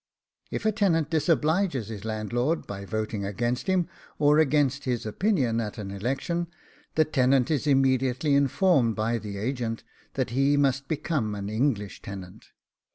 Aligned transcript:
If 0.49 0.65
a 0.65 0.71
tenant 0.71 1.11
disobliges 1.11 1.89
his 1.89 2.05
landlord 2.05 2.65
by 2.65 2.85
voting 2.85 3.23
against 3.23 3.67
him, 3.67 3.87
or 4.17 4.39
against 4.39 4.85
his 4.85 5.05
opinion, 5.05 5.59
at 5.59 5.77
an 5.77 5.91
election, 5.91 6.47
the 6.95 7.05
tenant 7.05 7.51
is 7.51 7.67
immediately 7.67 8.33
informed 8.33 8.95
by 8.95 9.19
the 9.19 9.37
agent 9.37 9.83
that 10.15 10.31
he 10.31 10.57
must 10.57 10.87
become 10.87 11.35
an 11.35 11.49
ENGLISH 11.51 12.01
TENANT. 12.01 12.45